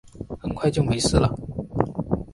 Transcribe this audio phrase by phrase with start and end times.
[0.39, 1.31] 很快就没事了